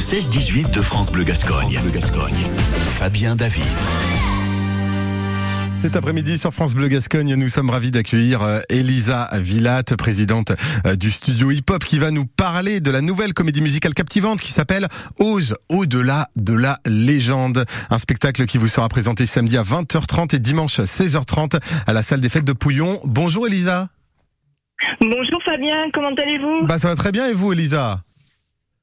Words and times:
Le 0.00 0.02
16-18 0.02 0.70
de 0.70 0.80
France 0.80 1.12
Bleu 1.12 1.24
Gascogne. 1.24 1.72
France 1.72 1.82
Bleu 1.82 1.90
Gascogne. 1.90 2.32
Fabien 2.94 3.36
David. 3.36 3.62
Cet 5.82 5.94
après-midi 5.94 6.38
sur 6.38 6.54
France 6.54 6.74
Bleu 6.74 6.88
Gascogne, 6.88 7.34
nous 7.34 7.50
sommes 7.50 7.68
ravis 7.68 7.90
d'accueillir 7.90 8.40
euh, 8.40 8.60
Elisa 8.70 9.28
Villatte, 9.34 9.94
présidente 9.96 10.52
euh, 10.86 10.96
du 10.96 11.10
studio 11.10 11.50
Hip 11.50 11.64
Hop, 11.68 11.84
qui 11.84 11.98
va 11.98 12.10
nous 12.10 12.24
parler 12.24 12.80
de 12.80 12.90
la 12.90 13.02
nouvelle 13.02 13.34
comédie 13.34 13.60
musicale 13.60 13.92
captivante 13.92 14.40
qui 14.40 14.52
s'appelle 14.52 14.88
Ose 15.18 15.54
au-delà 15.68 16.28
de 16.34 16.54
la 16.54 16.78
légende. 16.86 17.66
Un 17.90 17.98
spectacle 17.98 18.46
qui 18.46 18.56
vous 18.56 18.68
sera 18.68 18.88
présenté 18.88 19.26
samedi 19.26 19.58
à 19.58 19.62
20h30 19.62 20.34
et 20.34 20.38
dimanche 20.38 20.80
16h30 20.80 21.60
à 21.86 21.92
la 21.92 22.02
salle 22.02 22.22
des 22.22 22.30
fêtes 22.30 22.46
de 22.46 22.54
Pouillon. 22.54 23.00
Bonjour 23.04 23.46
Elisa. 23.46 23.88
Bonjour 24.98 25.42
Fabien, 25.44 25.90
comment 25.92 26.14
allez-vous? 26.16 26.66
Bah 26.66 26.78
ça 26.78 26.88
va 26.88 26.94
très 26.94 27.12
bien 27.12 27.28
et 27.28 27.34
vous 27.34 27.52
Elisa? 27.52 28.00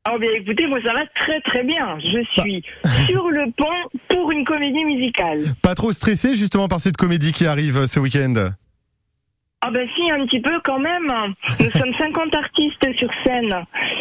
Oh 0.10 0.18
bien 0.20 0.32
écoutez, 0.32 0.68
moi 0.68 0.80
ça 0.86 0.94
va 0.94 1.06
très 1.20 1.42
très 1.42 1.64
bien. 1.64 1.98
Je 2.00 2.42
suis 2.42 2.64
sur 3.08 3.30
le 3.30 3.52
pont 3.52 4.00
pour 4.10 4.32
une 4.32 4.46
comédie 4.46 4.86
musicale. 4.86 5.40
Pas 5.62 5.76
trop 5.76 5.92
stressé 5.92 6.36
justement 6.36 6.68
par 6.68 6.80
cette 6.80 6.96
comédie 6.98 7.34
qui 7.34 7.46
arrive 7.46 7.78
euh, 7.78 7.88
ce 7.88 8.00
week-end 8.00 8.52
Ah 9.62 9.72
ben 9.72 9.88
si, 9.96 10.12
un 10.12 10.26
petit 10.26 10.40
peu 10.40 10.60
quand 10.64 10.80
même. 10.80 11.12
Nous 11.60 11.70
sommes 11.72 11.94
50 11.98 12.36
artistes 12.36 12.98
sur 12.98 13.10
scène, 13.26 13.54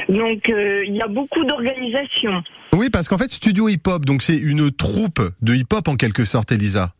donc 0.08 0.48
euh, 0.48 0.84
il 0.86 0.94
y 0.94 1.02
a 1.02 1.08
beaucoup 1.08 1.44
d'organisation. 1.44 2.42
Oui, 2.72 2.90
parce 2.90 3.08
qu'en 3.08 3.18
fait, 3.18 3.30
Studio 3.30 3.68
Hip 3.68 3.86
Hop, 3.86 4.04
donc 4.04 4.22
c'est 4.22 4.36
une 4.36 4.70
troupe 4.70 5.20
de 5.42 5.54
hip 5.54 5.72
hop 5.72 5.88
en 5.88 5.96
quelque 5.96 6.24
sorte, 6.24 6.52
Elisa. 6.52 6.92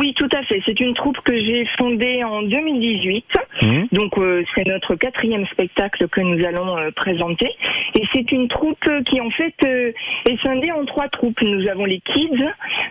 Oui, 0.00 0.14
tout 0.14 0.28
à 0.32 0.42
fait. 0.44 0.62
C'est 0.64 0.80
une 0.80 0.94
troupe 0.94 1.18
que 1.24 1.38
j'ai 1.38 1.66
fondée 1.78 2.24
en 2.24 2.40
2018. 2.40 3.24
Mmh. 3.60 3.82
Donc 3.92 4.16
euh, 4.16 4.42
c'est 4.54 4.66
notre 4.66 4.94
quatrième 4.94 5.44
spectacle 5.48 6.08
que 6.08 6.22
nous 6.22 6.42
allons 6.42 6.78
euh, 6.78 6.90
présenter. 6.96 7.50
Et 7.94 8.02
c'est 8.10 8.32
une 8.32 8.48
troupe 8.48 8.88
qui 9.04 9.20
en 9.20 9.28
fait 9.30 9.54
euh, 9.62 9.92
est 10.26 10.40
scindée 10.42 10.72
en 10.72 10.86
trois 10.86 11.08
troupes. 11.08 11.42
Nous 11.42 11.68
avons 11.68 11.84
les 11.84 12.00
kids, 12.00 12.30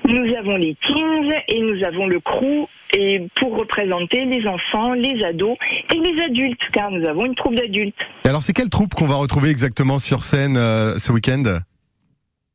nous 0.08 0.36
avons 0.36 0.56
les 0.56 0.78
teens 0.86 1.36
et 1.48 1.62
nous 1.62 1.84
avons 1.84 2.06
le 2.06 2.20
crew. 2.20 2.68
Et 2.96 3.24
pour 3.36 3.58
représenter 3.58 4.26
les 4.26 4.48
enfants, 4.48 4.94
les 4.94 5.24
ados 5.24 5.58
et 5.92 5.98
les 5.98 6.24
adultes, 6.24 6.62
car 6.72 6.92
nous 6.92 7.08
avons 7.08 7.26
une 7.26 7.36
troupe 7.36 7.56
d'adultes. 7.56 7.96
Et 8.26 8.30
alors 8.30 8.44
c'est 8.44 8.54
quelle 8.54 8.70
troupe 8.70 8.94
qu'on 8.94 9.08
va 9.08 9.16
retrouver 9.16 9.50
exactement 9.50 9.98
sur 9.98 10.24
scène 10.24 10.56
ce 10.56 11.12
week-end? 11.12 11.60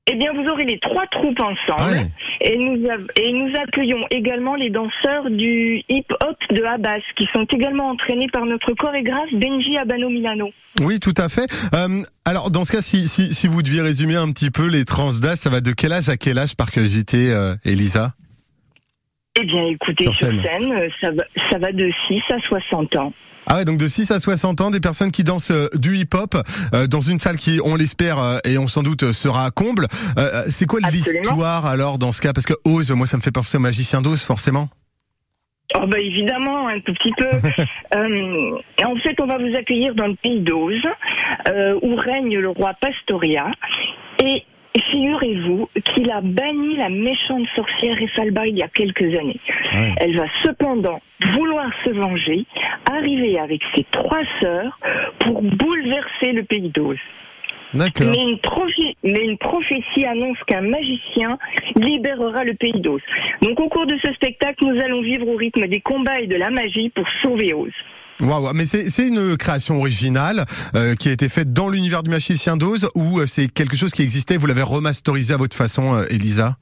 Eh 0.06 0.16
bien, 0.16 0.32
vous 0.34 0.46
aurez 0.50 0.66
les 0.66 0.78
trois 0.80 1.06
troupes 1.06 1.40
ensemble. 1.40 1.94
Ouais. 1.94 2.06
Et 2.42 2.58
nous, 2.58 2.76
et 3.18 3.32
nous 3.32 3.50
accueillons 3.56 4.06
également 4.10 4.54
les 4.54 4.68
danseurs 4.68 5.30
du 5.30 5.82
hip-hop 5.88 6.36
de 6.50 6.62
Abbas, 6.62 7.00
qui 7.16 7.26
sont 7.34 7.46
également 7.50 7.88
entraînés 7.88 8.28
par 8.30 8.44
notre 8.44 8.74
chorégraphe 8.74 9.32
Benji 9.32 9.78
Abano 9.78 10.10
Milano. 10.10 10.50
Oui, 10.82 11.00
tout 11.00 11.14
à 11.16 11.30
fait. 11.30 11.50
Euh, 11.74 12.02
alors, 12.26 12.50
dans 12.50 12.64
ce 12.64 12.72
cas, 12.72 12.82
si, 12.82 13.08
si, 13.08 13.32
si 13.32 13.46
vous 13.46 13.62
deviez 13.62 13.80
résumer 13.80 14.16
un 14.16 14.30
petit 14.30 14.50
peu 14.50 14.66
les 14.66 14.84
tranches 14.84 15.20
d'âge, 15.20 15.38
ça 15.38 15.48
va 15.48 15.62
de 15.62 15.72
quel 15.72 15.92
âge 15.92 16.10
à 16.10 16.18
quel 16.18 16.38
âge, 16.38 16.54
par 16.54 16.70
curiosité, 16.70 17.32
euh, 17.32 17.54
Elisa? 17.64 18.12
Eh 19.40 19.44
bien, 19.46 19.66
écoutez, 19.66 20.04
Sur 20.04 20.14
sur 20.14 20.28
scène. 20.28 20.72
euh, 20.72 20.88
ça, 21.00 21.10
va, 21.10 21.24
ça 21.50 21.58
va 21.58 21.72
de 21.72 21.90
6 22.08 22.20
à 22.32 22.38
60 22.40 22.96
ans. 22.96 23.12
Ah 23.46 23.56
ouais, 23.56 23.64
donc 23.64 23.78
de 23.78 23.86
6 23.88 24.10
à 24.10 24.20
60 24.20 24.60
ans, 24.60 24.70
des 24.70 24.80
personnes 24.80 25.10
qui 25.10 25.22
dansent 25.24 25.50
euh, 25.50 25.68
du 25.74 25.96
hip-hop 25.96 26.34
euh, 26.72 26.86
dans 26.86 27.00
une 27.00 27.18
salle 27.18 27.36
qui, 27.36 27.60
on 27.62 27.74
l'espère, 27.76 28.16
et 28.44 28.56
on 28.58 28.66
sans 28.66 28.82
doute 28.82 29.12
sera 29.12 29.44
à 29.44 29.50
comble. 29.50 29.86
Euh, 30.18 30.44
c'est 30.46 30.66
quoi 30.66 30.80
l'histoire 30.90 31.66
alors 31.66 31.98
dans 31.98 32.12
ce 32.12 32.22
cas? 32.22 32.32
Parce 32.32 32.46
que 32.46 32.54
Oz, 32.64 32.90
moi, 32.92 33.06
ça 33.06 33.16
me 33.16 33.22
fait 33.22 33.32
penser 33.32 33.58
au 33.58 33.60
magicien 33.60 34.00
d'Oz, 34.00 34.22
forcément. 34.22 34.68
Oh 35.74 35.86
bah 35.86 35.98
évidemment, 35.98 36.68
un 36.68 36.78
tout 36.80 36.94
petit 36.94 37.12
peu. 37.16 37.28
Euh, 37.94 38.58
en 38.84 38.96
fait, 38.96 39.14
on 39.20 39.26
va 39.26 39.38
vous 39.38 39.54
accueillir 39.56 39.94
dans 39.94 40.08
le 40.08 40.16
pays 40.16 40.40
d'Oz, 40.40 40.80
où 41.82 41.94
règne 41.94 42.38
le 42.38 42.48
roi 42.48 42.72
Pastoria. 42.80 43.46
Et 44.20 44.42
figurez-vous 44.80 45.68
qu'il 45.84 46.10
a 46.10 46.20
banni 46.20 46.76
la 46.76 46.88
méchante 46.88 47.46
sorcière 47.54 48.00
Efalba 48.00 48.46
il 48.46 48.58
y 48.58 48.62
a 48.62 48.68
quelques 48.68 49.16
années. 49.18 49.40
Ouais. 49.72 49.94
Elle 49.98 50.16
va 50.16 50.26
cependant 50.42 51.00
vouloir 51.32 51.70
se 51.84 51.90
venger, 51.90 52.44
arriver 52.90 53.38
avec 53.38 53.62
ses 53.74 53.84
trois 53.90 54.22
sœurs 54.40 54.78
pour 55.20 55.42
bouleverser 55.42 56.32
le 56.32 56.42
pays 56.42 56.70
d'Oz. 56.70 56.98
Mais 57.74 57.90
une, 57.96 58.38
prophétie, 58.38 58.96
mais 59.02 59.24
une 59.24 59.36
prophétie 59.36 60.04
annonce 60.04 60.38
qu'un 60.46 60.60
magicien 60.60 61.38
libérera 61.74 62.44
le 62.44 62.54
pays 62.54 62.80
d'Oz. 62.80 63.00
Donc 63.42 63.58
au 63.58 63.68
cours 63.68 63.86
de 63.86 63.96
ce 64.04 64.12
spectacle, 64.12 64.64
nous 64.64 64.80
allons 64.80 65.02
vivre 65.02 65.26
au 65.28 65.36
rythme 65.36 65.66
des 65.66 65.80
combats 65.80 66.20
et 66.20 66.28
de 66.28 66.36
la 66.36 66.50
magie 66.50 66.90
pour 66.90 67.08
sauver 67.20 67.52
Oz. 67.52 67.72
Waouh, 68.20 68.52
mais 68.54 68.66
c'est 68.66 69.08
une 69.08 69.36
création 69.36 69.78
originale 69.78 70.44
euh, 70.76 70.94
qui 70.94 71.08
a 71.08 71.12
été 71.12 71.28
faite 71.28 71.52
dans 71.52 71.68
l'univers 71.68 72.02
du 72.02 72.10
magicien 72.10 72.56
d'Oz 72.56 72.88
ou 72.94 73.18
euh, 73.18 73.26
c'est 73.26 73.48
quelque 73.48 73.76
chose 73.76 73.92
qui 73.92 74.02
existait, 74.02 74.36
vous 74.36 74.46
l'avez 74.46 74.62
remasterisé 74.62 75.34
à 75.34 75.36
votre 75.36 75.56
façon, 75.56 75.94
euh, 75.94 76.04
Elisa? 76.10 76.56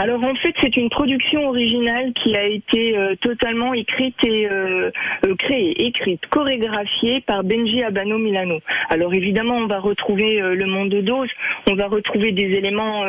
Alors 0.00 0.24
en 0.24 0.34
fait, 0.36 0.54
c'est 0.60 0.76
une 0.76 0.90
production 0.90 1.48
originale 1.48 2.12
qui 2.12 2.36
a 2.36 2.44
été 2.44 2.96
euh, 2.96 3.16
totalement 3.16 3.74
écrite 3.74 4.14
et 4.24 4.48
euh, 4.48 4.92
euh, 5.26 5.34
créée, 5.34 5.86
écrite, 5.86 6.24
chorégraphiée 6.30 7.20
par 7.22 7.42
Benji 7.42 7.82
Abano 7.82 8.16
Milano. 8.16 8.60
Alors 8.90 9.12
évidemment, 9.12 9.56
on 9.56 9.66
va 9.66 9.80
retrouver 9.80 10.40
le 10.40 10.66
monde 10.66 10.94
d'Oz, 10.94 11.28
on 11.68 11.74
va 11.74 11.88
retrouver 11.88 12.30
des 12.30 12.44
éléments 12.44 13.02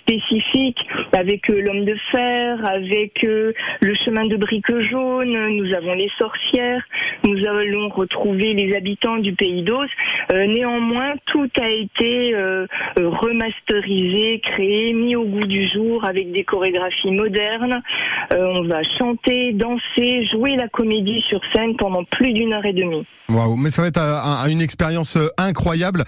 spécifiques 0.00 0.86
avec 1.12 1.48
l'homme 1.48 1.84
de 1.84 1.96
fer, 2.12 2.64
avec 2.64 3.22
le 3.22 3.94
chemin 4.04 4.24
de 4.26 4.36
briques 4.36 4.80
jaunes, 4.80 5.48
nous 5.48 5.74
avons 5.74 5.94
les 5.94 6.10
sorcières, 6.18 6.82
nous 7.24 7.38
allons 7.46 7.88
retrouver 7.88 8.52
les 8.54 8.76
habitants 8.76 9.18
du 9.18 9.32
pays 9.32 9.62
d'Oz. 9.62 9.88
Euh, 10.32 10.46
néanmoins, 10.46 11.14
tout 11.26 11.48
a 11.60 11.68
été 11.70 12.34
euh, 12.34 12.66
remasterisé, 12.98 14.40
créé, 14.44 14.92
mis 14.92 15.16
au 15.16 15.24
goût 15.24 15.46
du 15.46 15.66
jour 15.68 16.04
avec 16.04 16.30
des 16.32 16.44
chorégraphies 16.44 17.10
modernes. 17.12 17.82
Euh, 18.32 18.46
on 18.56 18.64
va 18.68 18.82
chanter, 18.98 19.52
danser, 19.52 20.26
jouer 20.32 20.56
la 20.56 20.68
comédie 20.68 21.20
sur 21.28 21.40
scène 21.52 21.76
pendant 21.76 22.04
plus 22.04 22.32
d'une 22.32 22.52
heure 22.52 22.64
et 22.64 22.72
demie. 22.72 23.04
Waouh, 23.28 23.56
mais 23.56 23.70
ça 23.70 23.82
va 23.82 23.88
être 23.88 23.98
un- 23.98 24.48
une 24.48 24.60
expérience 24.60 25.16
incroyable. 25.38 26.04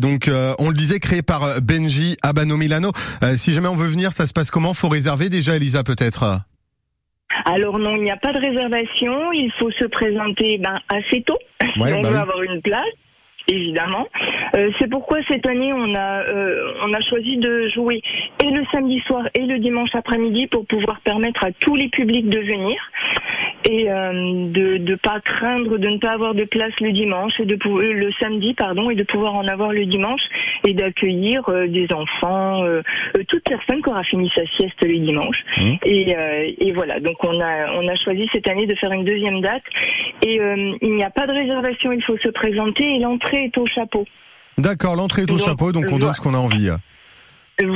Donc, 0.00 0.30
on 0.58 0.68
le 0.68 0.74
disait, 0.74 1.00
créé 1.00 1.22
par 1.22 1.60
Benji 1.60 2.16
Abano 2.22 2.56
Milano. 2.56 2.92
Si 3.34 3.52
jamais 3.52 3.68
on 3.68 3.76
veut 3.76 3.88
venir, 3.88 4.12
ça 4.12 4.26
se 4.26 4.32
passe 4.32 4.50
comment? 4.50 4.74
Faut 4.74 4.88
réserver 4.88 5.28
déjà, 5.28 5.56
Elisa, 5.56 5.82
peut-être? 5.82 6.24
Alors 7.44 7.78
non, 7.78 7.94
il 7.96 8.02
n'y 8.04 8.10
a 8.10 8.16
pas 8.16 8.32
de 8.32 8.38
réservation, 8.38 9.32
il 9.32 9.52
faut 9.58 9.70
se 9.72 9.84
présenter 9.84 10.58
ben, 10.58 10.78
assez 10.88 11.22
tôt 11.22 11.36
si 11.74 11.80
Ouais, 11.80 11.92
on 11.92 12.00
bah 12.00 12.08
veut 12.08 12.14
oui. 12.14 12.20
avoir 12.22 12.42
une 12.42 12.62
place. 12.62 12.80
Évidemment. 13.48 14.06
Euh, 14.56 14.70
c'est 14.78 14.90
pourquoi 14.90 15.18
cette 15.28 15.46
année 15.46 15.70
on 15.74 15.94
a 15.94 16.22
euh, 16.28 16.72
on 16.82 16.92
a 16.92 17.00
choisi 17.00 17.38
de 17.38 17.68
jouer 17.68 18.02
et 18.44 18.50
le 18.50 18.62
samedi 18.70 19.00
soir 19.06 19.24
et 19.34 19.46
le 19.46 19.58
dimanche 19.58 19.94
après-midi 19.94 20.46
pour 20.48 20.66
pouvoir 20.66 21.00
permettre 21.00 21.44
à 21.44 21.52
tous 21.52 21.74
les 21.74 21.88
publics 21.88 22.28
de 22.28 22.40
venir 22.40 22.78
et 23.68 23.90
euh, 23.90 24.48
de 24.48 24.78
ne 24.78 24.94
pas 24.94 25.20
craindre 25.20 25.76
de 25.76 25.88
ne 25.88 25.98
pas 25.98 26.12
avoir 26.12 26.34
de 26.34 26.44
place 26.44 26.72
le 26.80 26.90
dimanche 26.92 27.32
et 27.38 27.44
de 27.44 27.54
euh, 27.66 27.92
le 27.92 28.10
samedi 28.18 28.54
pardon 28.54 28.88
et 28.88 28.94
de 28.94 29.02
pouvoir 29.02 29.34
en 29.34 29.46
avoir 29.46 29.72
le 29.72 29.84
dimanche 29.84 30.22
et 30.64 30.72
d'accueillir 30.72 31.42
euh, 31.48 31.66
des 31.68 31.86
enfants 31.92 32.64
toute 33.28 33.44
personne 33.44 33.82
qui 33.82 33.90
aura 33.90 34.02
fini 34.04 34.30
sa 34.34 34.42
sieste 34.56 34.82
le 34.82 34.98
dimanche 34.98 35.38
Mmh. 35.56 35.74
et, 35.84 36.16
et 36.58 36.72
voilà 36.72 37.00
donc 37.00 37.22
on 37.24 37.40
a 37.40 37.74
on 37.74 37.88
a 37.88 37.94
choisi 37.96 38.28
cette 38.32 38.48
année 38.48 38.66
de 38.66 38.74
faire 38.76 38.92
une 38.92 39.04
deuxième 39.04 39.40
date 39.40 39.62
et 40.24 40.40
il 40.82 40.94
n'y 40.94 41.02
a 41.02 41.10
pas 41.10 41.26
de 41.26 41.32
réservation 41.32 41.92
il 41.92 42.02
faut 42.02 42.16
se 42.18 42.28
présenter 42.28 42.84
et 42.84 42.98
l'entrée 42.98 43.44
est 43.44 43.58
au 43.58 43.66
chapeau 43.66 44.04
D'accord, 44.58 44.96
l'entrée 44.96 45.22
est 45.22 45.30
au 45.30 45.36
Donc, 45.36 45.46
chapeau, 45.46 45.72
donc 45.72 45.84
on 45.90 45.98
donne 45.98 46.14
ce 46.14 46.20
qu'on 46.20 46.34
a 46.34 46.38
envie. 46.38 46.70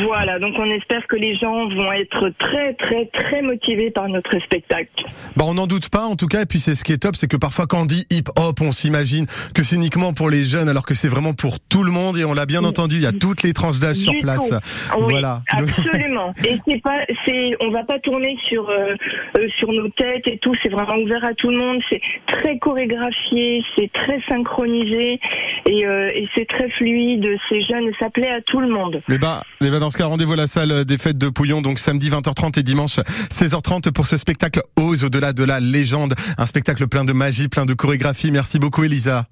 Voilà 0.04 0.38
donc 0.38 0.54
on 0.58 0.70
espère 0.70 1.06
que 1.08 1.16
les 1.16 1.36
gens 1.36 1.68
vont 1.68 1.92
être 1.92 2.30
très 2.38 2.74
très 2.74 3.06
très 3.06 3.42
motivés 3.42 3.90
par 3.90 4.08
notre 4.08 4.38
spectacle 4.40 4.88
Bah, 5.36 5.44
on 5.46 5.54
n'en 5.54 5.66
doute 5.66 5.88
pas, 5.88 6.04
en 6.04 6.16
tout 6.16 6.26
cas. 6.26 6.42
Et 6.42 6.46
puis, 6.46 6.60
c'est 6.60 6.74
ce 6.74 6.84
qui 6.84 6.92
est 6.92 6.98
top, 6.98 7.16
c'est 7.16 7.28
que 7.28 7.36
parfois, 7.36 7.66
quand 7.66 7.82
on 7.82 7.84
dit 7.84 8.06
hip-hop, 8.10 8.60
on 8.60 8.72
s'imagine 8.72 9.26
que 9.54 9.62
c'est 9.62 9.76
uniquement 9.76 10.12
pour 10.12 10.30
les 10.30 10.44
jeunes, 10.44 10.68
alors 10.68 10.86
que 10.86 10.94
c'est 10.94 11.08
vraiment 11.08 11.32
pour 11.32 11.60
tout 11.60 11.82
le 11.82 11.90
monde. 11.90 12.16
Et 12.18 12.24
on 12.24 12.34
l'a 12.34 12.46
bien 12.46 12.64
entendu, 12.64 12.96
il 12.96 13.02
y 13.02 13.06
a 13.06 13.12
toutes 13.12 13.42
les 13.42 13.52
tranches 13.52 13.78
d'âge 13.78 13.96
sur 13.96 14.12
place. 14.20 14.52
Oui, 14.96 15.04
Voilà. 15.10 15.42
Absolument. 15.48 16.32
Et 16.44 16.58
c'est 16.66 16.82
pas, 16.82 17.00
c'est, 17.26 17.50
on 17.60 17.70
va 17.70 17.84
pas 17.84 17.98
tourner 18.00 18.36
sur 18.48 18.68
euh, 18.68 18.94
euh, 19.38 19.48
sur 19.58 19.72
nos 19.72 19.88
têtes 19.88 20.26
et 20.26 20.38
tout. 20.38 20.52
C'est 20.62 20.70
vraiment 20.70 20.96
ouvert 21.02 21.24
à 21.24 21.34
tout 21.34 21.50
le 21.50 21.58
monde. 21.58 21.80
C'est 21.90 22.00
très 22.26 22.58
chorégraphié, 22.58 23.62
c'est 23.76 23.90
très 23.92 24.20
synchronisé 24.28 25.18
et, 25.66 25.86
euh, 25.86 26.08
et 26.14 26.28
c'est 26.36 26.48
très 26.48 26.68
fluide. 26.70 27.28
C'est 27.48 27.62
jeune, 27.62 27.90
ça 27.98 28.10
plaît 28.10 28.32
à 28.32 28.40
tout 28.42 28.60
le 28.60 28.68
monde. 28.68 29.00
Ben, 29.08 29.40
eh 29.60 29.70
ben, 29.72 29.80
dans 29.80 29.88
ce 29.88 29.96
cas, 29.96 30.04
rendez-vous 30.04 30.34
à 30.34 30.36
la 30.36 30.46
salle 30.46 30.84
des 30.84 30.98
fêtes 30.98 31.16
de 31.16 31.30
Pouillon, 31.30 31.62
donc 31.62 31.78
samedi 31.78 32.10
20h30 32.10 32.60
et 32.60 32.62
dimanche 32.62 32.98
16h30 33.30 33.90
pour 33.92 34.06
ce 34.06 34.18
spectacle 34.18 34.60
Ose 34.76 35.02
au-delà 35.02 35.32
de 35.32 35.44
la 35.44 35.60
légende. 35.60 36.14
Un 36.36 36.44
spectacle 36.44 36.88
plein 36.88 37.04
de 37.04 37.14
magie, 37.14 37.48
plein 37.48 37.64
de 37.64 37.72
chorégraphie. 37.72 38.30
Merci 38.30 38.58
beaucoup, 38.58 38.84
Elisa. 38.84 39.24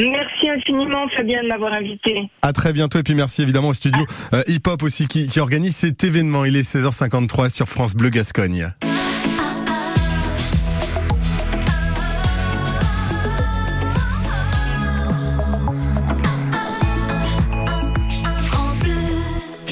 Merci 0.00 0.48
infiniment, 0.48 1.08
Fabien, 1.16 1.42
de 1.42 1.48
m'avoir 1.48 1.72
invité. 1.72 2.30
À 2.42 2.52
très 2.52 2.72
bientôt 2.72 3.00
et 3.00 3.02
puis 3.02 3.14
merci 3.14 3.42
évidemment 3.42 3.70
au 3.70 3.74
studio 3.74 4.04
euh, 4.32 4.44
Hip 4.46 4.68
Hop 4.68 4.84
aussi 4.84 5.08
qui, 5.08 5.26
qui 5.26 5.40
organise 5.40 5.74
cet 5.74 6.04
événement. 6.04 6.44
Il 6.44 6.54
est 6.54 6.62
16h53 6.62 7.50
sur 7.50 7.68
France 7.68 7.96
Bleu 7.96 8.10
Gascogne. 8.10 8.72